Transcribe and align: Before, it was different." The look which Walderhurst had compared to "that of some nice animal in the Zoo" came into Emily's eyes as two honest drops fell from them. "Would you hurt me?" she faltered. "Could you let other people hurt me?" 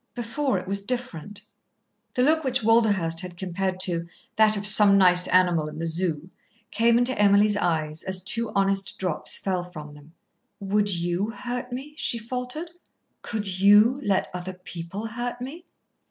Before, 0.15 0.57
it 0.57 0.67
was 0.67 0.81
different." 0.81 1.43
The 2.15 2.23
look 2.23 2.43
which 2.43 2.63
Walderhurst 2.63 3.21
had 3.21 3.37
compared 3.37 3.79
to 3.81 4.07
"that 4.35 4.57
of 4.57 4.65
some 4.65 4.97
nice 4.97 5.27
animal 5.27 5.67
in 5.67 5.77
the 5.77 5.85
Zoo" 5.85 6.31
came 6.71 6.97
into 6.97 7.15
Emily's 7.21 7.55
eyes 7.55 8.01
as 8.01 8.19
two 8.19 8.51
honest 8.55 8.97
drops 8.97 9.37
fell 9.37 9.63
from 9.63 9.93
them. 9.93 10.13
"Would 10.59 10.89
you 10.91 11.29
hurt 11.29 11.71
me?" 11.71 11.93
she 11.97 12.17
faltered. 12.17 12.71
"Could 13.21 13.59
you 13.59 14.01
let 14.03 14.31
other 14.33 14.53
people 14.53 15.05
hurt 15.05 15.39
me?" 15.39 15.65